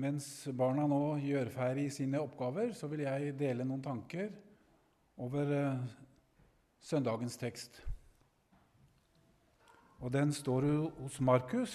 [0.00, 0.26] Mens
[0.56, 4.30] barna nå gjør ferdig sine oppgaver, så vil jeg dele noen tanker
[5.20, 5.82] over eh,
[6.80, 7.82] søndagens tekst.
[10.00, 10.64] Og den står
[11.02, 11.74] hos Markus.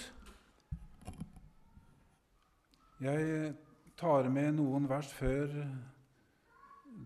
[2.98, 3.52] Jeg
[4.00, 5.52] tar med noen vers før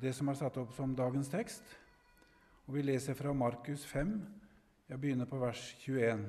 [0.00, 1.66] det som er satt opp som dagens tekst.
[2.64, 4.14] Og Vi leser fra Markus 5.
[4.88, 6.24] Jeg begynner på vers 21.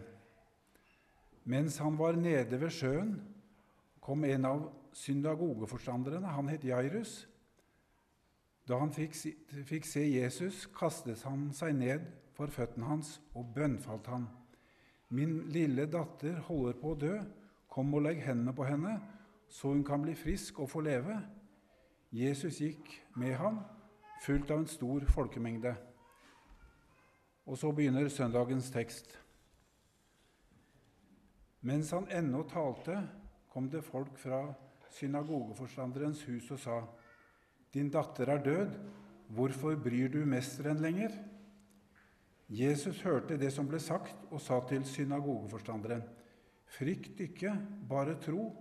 [1.48, 3.22] Mens han var nede ved sjøen,
[4.02, 4.64] kom en av
[4.98, 7.28] synagogeforstanderne, han het Jairus.
[8.68, 14.28] Da han fikk, se Jesus, kastet han seg ned for føttene hans og bønnfalt han.
[15.12, 17.16] Min lille datter holder på å dø.
[17.72, 18.98] Kom og legg hendene på henne,
[19.48, 21.16] så hun kan bli frisk og få leve.
[22.12, 23.62] Jesus gikk med ham,
[24.26, 25.72] fulgt av en stor folkemengde.
[27.48, 29.16] Og så begynner søndagens tekst.
[31.64, 33.00] Mens han ennå talte,
[33.52, 34.46] kom det folk fra
[34.90, 36.82] synagogeforstanderens hus og sa:"
[37.74, 38.80] Din datter er død.
[39.28, 41.12] Hvorfor bryr du mesteren lenger?
[42.50, 46.04] Jesus hørte det som ble sagt, og sa til synagogeforstanderen:"
[46.72, 47.52] Frykt ikke,
[47.90, 48.56] bare tro.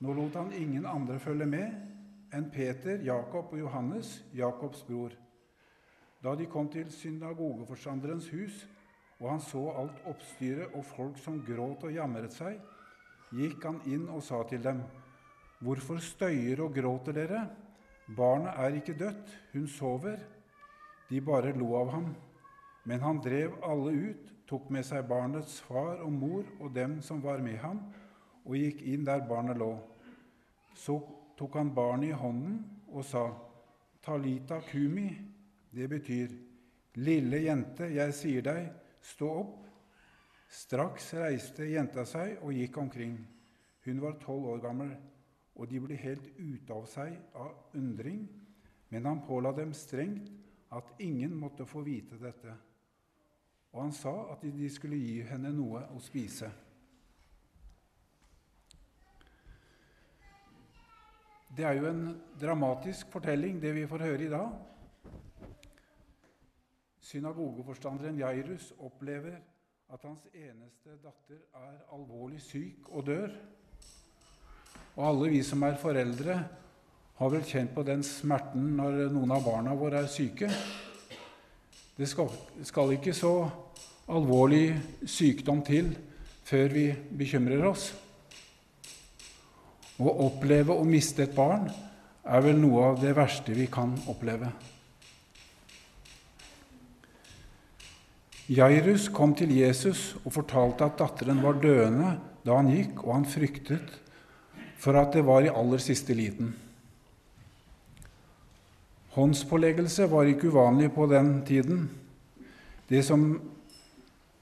[0.00, 1.72] Nå lot han ingen andre følge med
[2.32, 5.10] enn Peter, Jakob og Johannes, Jakobs bror.
[6.22, 8.68] Da de kom til synagogeforstanderens hus,
[9.20, 12.60] og han så alt oppstyret og folk som gråt og jamret seg,
[13.34, 14.82] gikk han inn og sa til dem:"
[15.60, 17.40] Hvorfor støyer og gråter dere?
[18.16, 20.16] Barnet er ikke dødt, hun sover.
[21.10, 22.14] De bare lo av ham.
[22.84, 27.20] Men han drev alle ut, tok med seg barnets far og mor og dem som
[27.22, 27.82] var med ham,
[28.44, 29.74] og gikk inn der barnet lå.
[30.74, 30.96] Så
[31.38, 33.28] tok han barnet i hånden og sa,
[34.02, 35.10] Talita kumi,
[35.70, 36.32] det betyr,
[37.04, 38.70] lille jente, jeg sier deg,
[39.02, 39.69] stå opp.
[40.50, 43.14] Straks reiste jenta seg og gikk omkring.
[43.86, 44.90] Hun var tolv år gammel,
[45.54, 48.24] og de ble helt ute av seg av undring,
[48.90, 50.30] men han påla dem strengt
[50.74, 52.54] at ingen måtte få vite dette.
[53.70, 56.50] Og han sa at de skulle gi henne noe å spise.
[61.54, 62.04] Det er jo en
[62.38, 64.52] dramatisk fortelling, det vi får høre i dag.
[67.10, 69.38] Synagogeforstanderen Jairus opplever
[69.90, 73.32] at hans eneste datter er alvorlig syk og dør.
[74.94, 76.36] Og alle vi som er foreldre,
[77.20, 80.48] har vel kjent på den smerten når noen av barna våre er syke.
[81.98, 82.30] Det skal,
[82.64, 83.34] skal ikke så
[84.10, 85.90] alvorlig sykdom til
[86.46, 86.86] før vi
[87.20, 87.90] bekymrer oss.
[90.00, 91.66] Å oppleve å miste et barn
[92.24, 94.54] er vel noe av det verste vi kan oppleve.
[98.50, 103.28] Jairus kom til Jesus og fortalte at datteren var døende da han gikk, og han
[103.28, 103.92] fryktet
[104.80, 106.48] for at det var i aller siste liten.
[109.14, 111.84] Håndspåleggelse var ikke uvanlig på den tiden.
[112.90, 113.28] Det som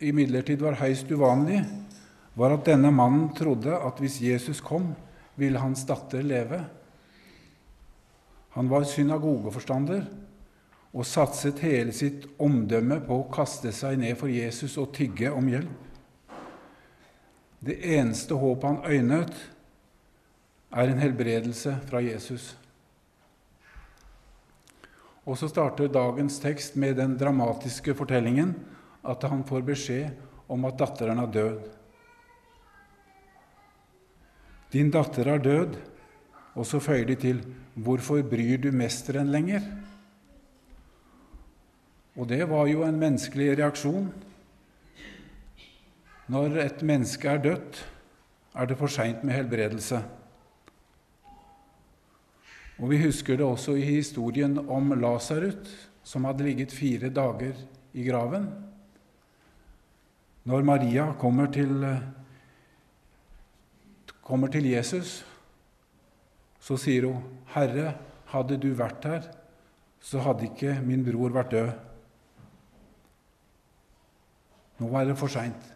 [0.00, 1.60] imidlertid var høyst uvanlig,
[2.38, 4.92] var at denne mannen trodde at hvis Jesus kom,
[5.36, 6.62] ville hans datter leve.
[8.56, 10.06] Han var synagogeforstander
[10.92, 15.50] og satset hele sitt omdømme på å kaste seg ned for Jesus og tygge om
[15.50, 15.84] hjelp.
[17.60, 19.34] Det eneste håpet han øynet,
[20.68, 22.50] er en helbredelse fra Jesus.
[25.24, 28.52] Og så starter dagens tekst med den dramatiske fortellingen
[29.08, 31.58] at han får beskjed om at datteren er død.
[34.72, 35.78] Din datter er død.
[36.58, 37.42] Og så føyer de til
[37.78, 39.62] Hvorfor bryr du mesteren lenger?
[42.18, 44.08] Og det var jo en menneskelig reaksjon.
[46.28, 47.78] Når et menneske er dødt,
[48.58, 50.02] er det for seint med helbredelse.
[52.78, 55.70] Og Vi husker det også i historien om Lasarut,
[56.02, 57.54] som hadde ligget fire dager
[57.94, 58.50] i graven.
[60.44, 61.86] Når Maria kommer til
[64.22, 65.24] kommer til Jesus,
[66.60, 67.94] så sier hun, 'Herre,
[68.26, 69.22] hadde du vært her,
[70.00, 71.87] så hadde ikke min bror vært død.'
[74.78, 75.74] Nå er det for seint.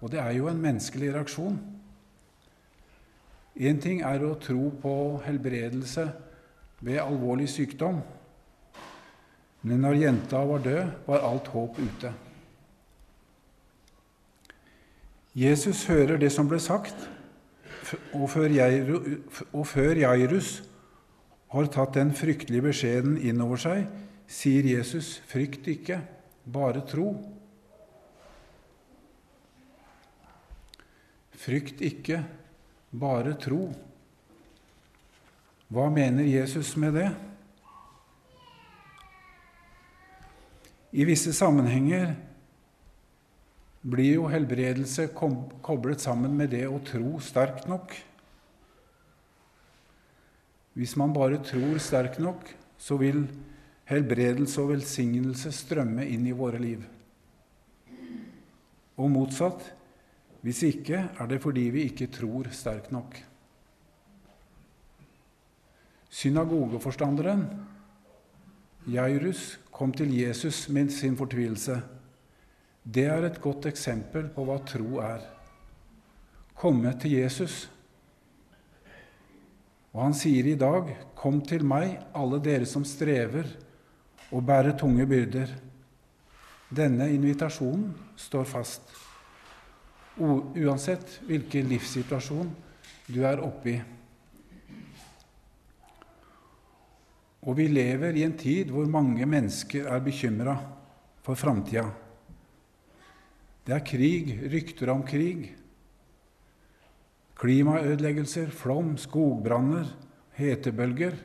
[0.00, 1.58] Og det er jo en menneskelig reaksjon.
[3.60, 4.94] Én ting er å tro på
[5.26, 6.06] helbredelse
[6.80, 8.00] ved alvorlig sykdom,
[9.68, 12.12] men når jenta var død, var alt håp ute.
[15.36, 16.96] Jesus hører det som ble sagt,
[18.14, 20.62] og før Jairus
[21.50, 23.84] har tatt den fryktelige beskjeden inn over seg,
[24.30, 26.00] sier Jesus, 'Frykt ikke,
[26.46, 27.39] bare tro'.
[31.40, 32.20] Frykt ikke,
[32.90, 33.70] bare tro.
[35.70, 37.08] Hva mener Jesus med det?
[40.90, 42.12] I visse sammenhenger
[43.80, 47.94] blir jo helbredelse koblet sammen med det å tro sterkt nok.
[50.76, 52.44] Hvis man bare tror sterkt nok,
[52.80, 53.24] så vil
[53.88, 56.84] helbredelse og velsignelse strømme inn i våre liv.
[59.00, 59.79] Og motsatt.
[60.40, 63.18] Hvis ikke er det fordi vi ikke tror sterkt nok.
[66.10, 67.44] Synagogeforstanderen,
[68.90, 71.76] Jairus, kom til Jesus med sin fortvilelse.
[72.84, 75.20] Det er et godt eksempel på hva tro er.
[76.56, 77.68] Komme til Jesus.
[79.92, 83.44] Og han sier i dag, 'Kom til meg, alle dere som strever
[84.32, 85.54] og bærer tunge byrder'.
[86.70, 88.82] Denne invitasjonen står fast,
[90.20, 92.50] uansett hvilken livssituasjon
[93.10, 93.78] du er oppe i.
[97.48, 100.58] Og vi lever i en tid hvor mange mennesker er bekymra
[101.24, 101.86] for framtida.
[103.64, 105.48] Det er krig, rykter om krig.
[107.40, 109.88] Klimaødeleggelser, flom, skogbranner,
[110.36, 111.16] hetebølger.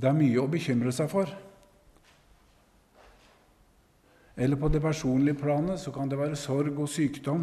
[0.00, 1.30] Det er mye å bekymre seg for.
[4.40, 7.42] Eller på det personlige planet så kan det være sorg og sykdom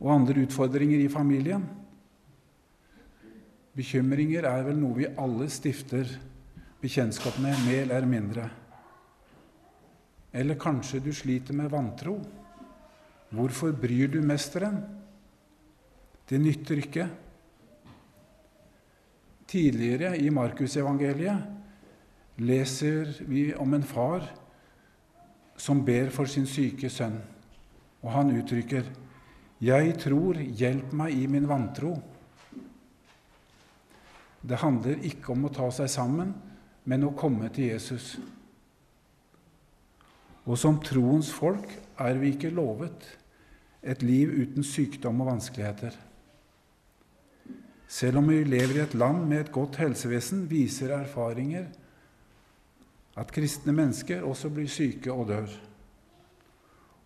[0.00, 1.62] og andre utfordringer i familien.
[3.78, 6.10] Bekymringer er vel noe vi alle stifter
[6.82, 8.48] bekjentskap med, mer eller mindre.
[10.34, 12.16] Eller kanskje du sliter med vantro.
[13.30, 14.82] Hvorfor bryr du mesteren?
[16.26, 17.06] Det nytter ikke.
[19.50, 24.26] Tidligere i Markusevangeliet leser vi om en far
[25.60, 27.18] som ber for sin syke sønn.
[28.00, 28.84] Og han uttrykker
[29.60, 32.00] 'Jeg tror, hjelp meg i min vantro'.
[34.42, 36.34] Det handler ikke om å ta seg sammen,
[36.84, 38.18] men å komme til Jesus.
[40.46, 41.68] Og som troens folk
[41.98, 43.18] er vi ikke lovet
[43.82, 45.92] et liv uten sykdom og vanskeligheter.
[47.86, 51.66] Selv om vi lever i et land med et godt helsevesen, viser erfaringer
[53.18, 55.50] at kristne mennesker også blir syke og dør.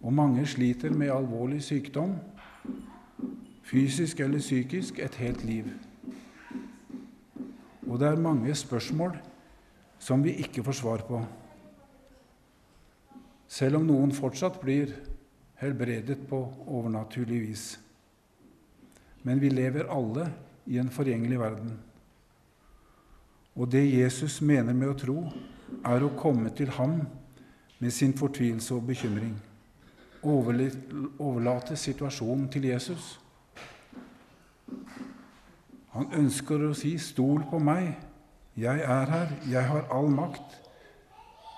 [0.05, 2.17] Og mange sliter med alvorlig sykdom,
[3.65, 5.71] fysisk eller psykisk, et helt liv.
[7.89, 9.17] Og det er mange spørsmål
[9.99, 11.23] som vi ikke får svar på.
[13.49, 14.93] Selv om noen fortsatt blir
[15.61, 17.65] helbredet på overnaturlig vis.
[19.23, 20.29] Men vi lever alle
[20.67, 21.75] i en forgjengelig verden.
[23.55, 25.19] Og det Jesus mener med å tro,
[25.85, 27.03] er å komme til ham
[27.79, 29.35] med sin fortvilelse og bekymring.
[30.25, 33.21] Overlate situasjonen til Jesus.
[35.93, 37.97] Han ønsker å si, 'Stol på meg.
[38.57, 39.29] Jeg er her.
[39.51, 40.61] Jeg har all makt.'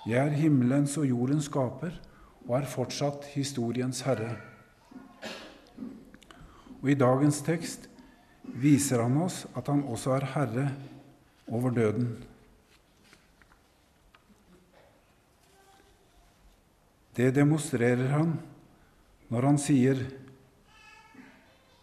[0.07, 2.01] 'Jeg er himmelens og jordens skaper.'
[2.49, 4.37] og er fortsatt historiens herre.
[6.83, 7.89] Og I dagens tekst
[8.47, 10.67] viser han oss at han også er herre
[11.51, 12.13] over døden.
[17.17, 18.35] Det demonstrerer han
[19.33, 20.03] når han sier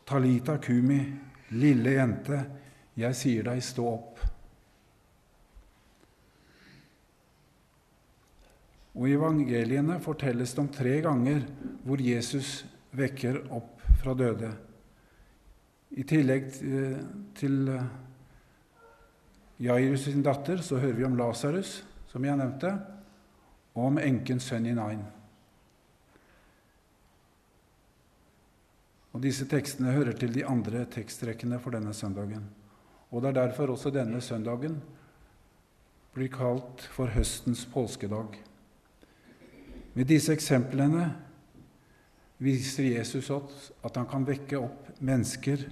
[0.06, 1.00] Talita kumi,
[1.58, 2.38] lille jente,
[3.00, 4.20] jeg sier deg, stå opp.
[8.94, 11.42] Og I evangeliene fortelles det om tre ganger
[11.88, 12.60] hvor Jesus
[12.94, 14.52] vekker opp fra døde.
[15.98, 16.52] I tillegg
[17.40, 17.90] til eh,
[19.66, 21.80] Jairus sin datter så hører vi om Lasarus,
[22.12, 22.76] som jeg nevnte,
[23.74, 25.02] og om enkens sønn i Nain.
[29.14, 32.48] Og Disse tekstene hører til de andre teksttrekkene for denne søndagen.
[33.12, 34.82] Og Det er derfor også denne søndagen
[36.14, 38.38] blir kalt for høstens påskedag.
[39.94, 41.12] Med disse eksemplene
[42.42, 45.68] viser Jesus oss at han kan vekke opp mennesker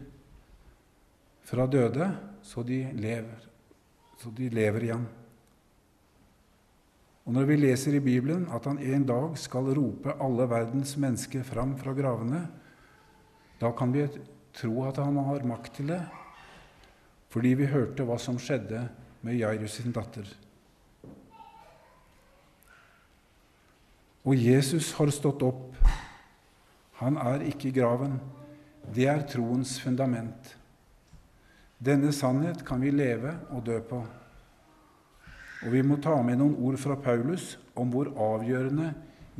[1.46, 3.42] fra døde, så de lever,
[4.22, 5.08] så de lever igjen.
[7.26, 11.44] Og Når vi leser i Bibelen at han en dag skal rope alle verdens mennesker
[11.46, 12.48] fram fra gravene,
[13.62, 14.08] da kan vi
[14.58, 16.02] tro at han har makt til det,
[17.32, 18.88] fordi vi hørte hva som skjedde
[19.22, 20.26] med Jairus sin datter.
[24.26, 25.78] Og Jesus har stått opp.
[27.02, 28.20] Han er ikke i graven.
[28.94, 30.56] Det er troens fundament.
[31.82, 34.02] Denne sannhet kan vi leve og dø på.
[35.62, 38.92] Og vi må ta med noen ord fra Paulus om hvor avgjørende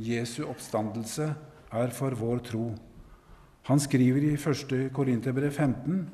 [0.02, 1.28] Jesu oppstandelse
[1.70, 2.64] er for vår tro.
[3.62, 4.90] Han skriver i 1.
[4.92, 6.10] Korinterbrev 15.: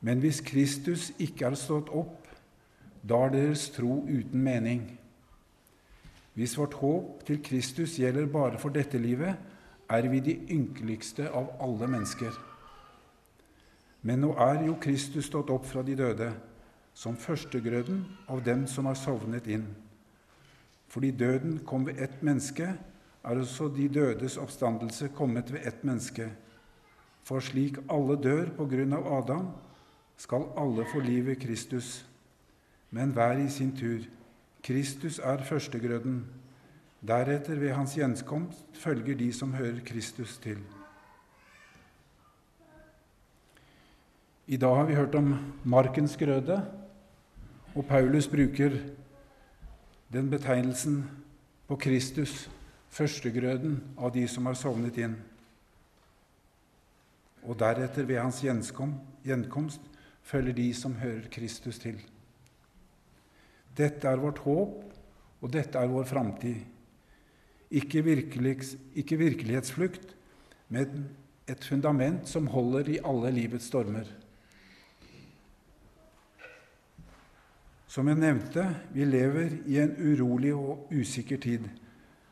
[0.00, 2.28] Men hvis Kristus ikke er stått opp,
[3.08, 4.98] da er deres tro uten mening.
[6.34, 9.36] Hvis vårt håp til Kristus gjelder bare for dette livet,
[9.88, 12.34] er vi de ynkeligste av alle mennesker.
[14.02, 16.32] Men nå er jo Kristus stått opp fra de døde,
[16.94, 19.66] som førstegrøden av dem som har sovnet inn.
[20.88, 22.74] Fordi døden kom ved ett menneske,
[23.26, 26.30] er også de dødes oppstandelse kommet ved ett menneske.
[27.26, 29.48] For slik alle dør på grunn av Adam,
[30.16, 32.06] skal alle få liv ved Kristus.
[32.90, 34.06] Men hver i sin tur.
[34.62, 36.24] Kristus er førstegrøden.
[37.06, 40.58] Deretter, ved hans gjenkomst, følger de som hører Kristus til.
[44.46, 46.62] I dag har vi hørt om markens grøde,
[47.74, 48.78] og Paulus bruker
[50.12, 51.10] den betegnelsen
[51.68, 52.50] på Kristus,
[52.96, 55.16] førstegrøden av de som har sovnet inn.
[57.46, 59.82] Og deretter, ved hans gjenkomst,
[60.26, 62.00] følger de som hører Kristus til.
[63.76, 64.82] Dette er vårt håp,
[65.44, 66.64] og dette er vår framtid.
[67.70, 70.14] Ikke, ikke virkelighetsflukt,
[70.72, 71.08] men
[71.46, 74.08] et fundament som holder i alle livets stormer.
[77.86, 81.68] Som jeg nevnte, vi lever i en urolig og usikker tid.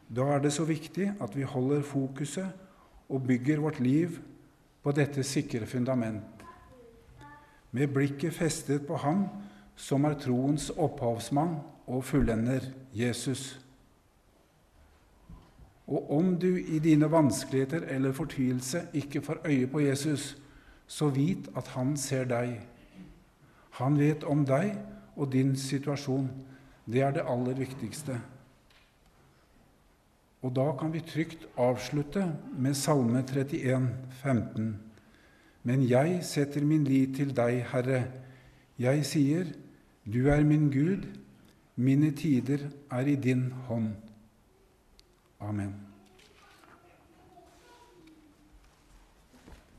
[0.08, 2.50] Da er det så viktig at vi holder fokuset
[3.08, 4.18] og bygger vårt liv
[4.82, 6.44] på dette sikre fundament.
[7.72, 9.26] Med blikket festet på Ham
[9.76, 13.60] som er troens opphavsmann og fullender, Jesus.
[15.86, 20.36] Og om du i dine vanskeligheter eller fortvilelse ikke får øye på Jesus,
[20.86, 22.60] så vit at han ser deg.
[23.80, 24.76] Han vet om deg
[25.16, 26.30] og din situasjon.
[26.86, 28.20] Det er det aller viktigste.
[30.44, 33.88] Og da kan vi trygt avslutte med Salme 31,
[34.20, 34.74] 15.
[35.64, 38.02] Men jeg setter min lit til deg, Herre.
[38.78, 39.48] Jeg sier,
[40.04, 41.06] du er min Gud,
[41.76, 43.94] mine tider er i din hånd.
[45.40, 45.72] Amen.